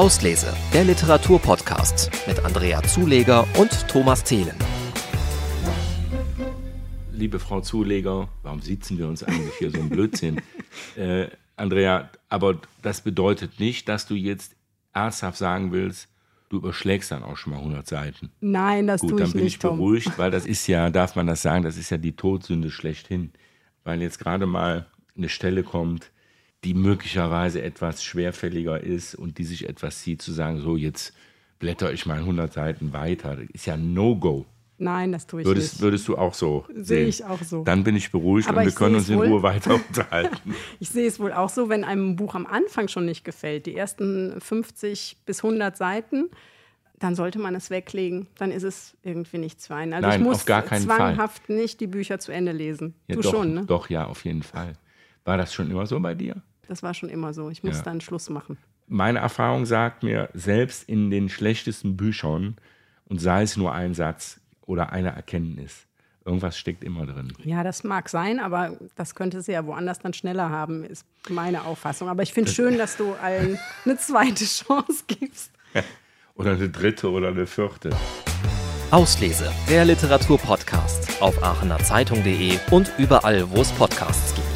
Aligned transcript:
Auslese, 0.00 0.56
der 0.72 0.84
Literaturpodcast 0.84 2.26
mit 2.26 2.42
Andrea 2.42 2.82
Zuleger 2.82 3.46
und 3.58 3.86
Thomas 3.86 4.24
Thelen. 4.24 4.56
Liebe 7.12 7.38
Frau 7.38 7.60
Zuleger, 7.60 8.30
warum 8.42 8.62
sitzen 8.62 8.96
wir 8.96 9.06
uns 9.06 9.22
eigentlich 9.22 9.52
hier 9.58 9.70
so 9.70 9.78
ein 9.78 9.90
Blödsinn? 9.90 10.40
äh, 10.96 11.26
Andrea, 11.54 12.08
aber 12.30 12.62
das 12.80 13.02
bedeutet 13.02 13.60
nicht, 13.60 13.90
dass 13.90 14.06
du 14.06 14.14
jetzt 14.14 14.56
ernsthaft 14.94 15.36
sagen 15.36 15.70
willst, 15.70 16.08
du 16.48 16.56
überschlägst 16.56 17.10
dann 17.10 17.22
auch 17.22 17.36
schon 17.36 17.52
mal 17.52 17.58
100 17.58 17.86
Seiten. 17.86 18.30
Nein, 18.40 18.86
das 18.86 19.02
Gut, 19.02 19.10
tue 19.10 19.18
dann 19.18 19.26
ich 19.28 19.34
bin 19.34 19.44
nicht, 19.44 19.52
ich 19.56 19.58
Tom. 19.58 19.76
beruhigt, 19.76 20.16
weil 20.16 20.30
das 20.30 20.46
ist 20.46 20.66
ja, 20.66 20.88
darf 20.88 21.14
man 21.14 21.26
das 21.26 21.42
sagen, 21.42 21.62
das 21.62 21.76
ist 21.76 21.90
ja 21.90 21.98
die 21.98 22.16
Todsünde 22.16 22.70
schlechthin. 22.70 23.32
Weil 23.84 24.00
jetzt 24.00 24.18
gerade 24.18 24.46
mal 24.46 24.86
eine 25.14 25.28
Stelle 25.28 25.62
kommt, 25.62 26.10
die 26.64 26.74
möglicherweise 26.74 27.62
etwas 27.62 28.04
schwerfälliger 28.04 28.80
ist 28.82 29.14
und 29.14 29.38
die 29.38 29.44
sich 29.44 29.68
etwas 29.68 30.00
zieht, 30.02 30.20
zu 30.22 30.32
sagen, 30.32 30.60
so 30.60 30.76
jetzt 30.76 31.14
blätter 31.58 31.92
ich 31.92 32.06
mal 32.06 32.18
100 32.18 32.52
Seiten 32.52 32.92
weiter. 32.92 33.36
Das 33.36 33.46
ist 33.52 33.66
ja 33.66 33.74
ein 33.74 33.94
No-Go. 33.94 34.46
Nein, 34.78 35.12
das 35.12 35.26
tue 35.26 35.42
ich 35.42 35.46
Würdest, 35.46 35.74
nicht. 35.74 35.82
würdest 35.82 36.08
du 36.08 36.16
auch 36.16 36.32
so 36.32 36.64
Sehe 36.72 36.84
sehen? 36.84 37.08
ich 37.08 37.24
auch 37.24 37.42
so. 37.42 37.64
Dann 37.64 37.84
bin 37.84 37.96
ich 37.96 38.10
beruhigt 38.10 38.48
Aber 38.48 38.60
und 38.60 38.64
wir 38.64 38.72
können 38.72 38.98
sehe 39.00 39.16
uns 39.18 39.26
in. 39.26 39.32
Ruhe 39.32 39.42
weiter 39.42 39.74
unterhalten. 39.88 40.54
Ich 40.80 40.88
sehe 40.88 41.06
es 41.06 41.20
wohl 41.20 41.32
auch 41.34 41.50
so, 41.50 41.68
wenn 41.68 41.84
einem 41.84 42.16
Buch 42.16 42.34
am 42.34 42.46
Anfang 42.46 42.88
schon 42.88 43.04
nicht 43.04 43.22
gefällt, 43.24 43.66
die 43.66 43.76
ersten 43.76 44.40
50 44.40 45.18
bis 45.26 45.44
100 45.44 45.76
Seiten, 45.76 46.30
dann 46.98 47.14
sollte 47.14 47.38
man 47.38 47.54
es 47.54 47.68
weglegen. 47.68 48.26
Dann 48.38 48.50
ist 48.50 48.62
es 48.62 48.96
irgendwie 49.02 49.36
nichts 49.38 49.66
für 49.66 49.74
einen. 49.74 49.92
Also 49.92 50.08
Nein, 50.08 50.20
ich 50.20 50.26
muss 50.26 50.36
auf 50.38 50.44
gar 50.46 50.62
keinen 50.62 50.86
Fall. 50.86 50.96
zwanghaft 50.96 51.50
nicht 51.50 51.80
die 51.80 51.86
Bücher 51.86 52.18
zu 52.18 52.32
Ende 52.32 52.52
lesen. 52.52 52.94
Ja, 53.06 53.16
du 53.16 53.20
doch, 53.22 53.30
schon, 53.32 53.52
ne? 53.54 53.64
Doch, 53.66 53.90
ja, 53.90 54.06
auf 54.06 54.24
jeden 54.24 54.42
Fall. 54.42 54.74
War 55.24 55.36
das 55.36 55.52
schon 55.52 55.70
immer 55.70 55.86
so 55.86 56.00
bei 56.00 56.14
dir? 56.14 56.42
Das 56.70 56.84
war 56.84 56.94
schon 56.94 57.08
immer 57.08 57.34
so. 57.34 57.50
Ich 57.50 57.64
muss 57.64 57.78
Ja. 57.78 57.82
dann 57.82 58.00
Schluss 58.00 58.30
machen. 58.30 58.56
Meine 58.86 59.18
Erfahrung 59.18 59.66
sagt 59.66 60.04
mir, 60.04 60.28
selbst 60.34 60.88
in 60.88 61.10
den 61.10 61.28
schlechtesten 61.28 61.96
Büchern, 61.96 62.56
und 63.06 63.20
sei 63.20 63.42
es 63.42 63.56
nur 63.56 63.72
ein 63.74 63.92
Satz 63.92 64.38
oder 64.62 64.92
eine 64.92 65.08
Erkenntnis, 65.10 65.86
irgendwas 66.24 66.56
steckt 66.56 66.84
immer 66.84 67.06
drin. 67.06 67.32
Ja, 67.42 67.64
das 67.64 67.82
mag 67.82 68.08
sein, 68.08 68.38
aber 68.38 68.76
das 68.94 69.16
könnte 69.16 69.42
sie 69.42 69.50
ja 69.50 69.66
woanders 69.66 69.98
dann 69.98 70.12
schneller 70.12 70.48
haben, 70.50 70.84
ist 70.84 71.04
meine 71.28 71.64
Auffassung. 71.64 72.08
Aber 72.08 72.22
ich 72.22 72.32
finde 72.32 72.52
schön, 72.52 72.78
dass 72.78 72.96
du 72.96 73.14
allen 73.14 73.58
eine 73.84 73.96
zweite 73.98 74.44
Chance 74.44 75.02
gibst. 75.08 75.50
Oder 76.36 76.52
eine 76.52 76.68
dritte 76.68 77.10
oder 77.10 77.28
eine 77.28 77.46
vierte. 77.46 77.90
Auslese, 78.92 79.52
der 79.68 79.84
Literaturpodcast 79.84 81.20
auf 81.20 81.42
aachenerzeitung.de 81.42 82.58
und 82.70 82.90
überall, 82.96 83.50
wo 83.50 83.60
es 83.60 83.70
Podcasts 83.72 84.34
gibt. 84.34 84.49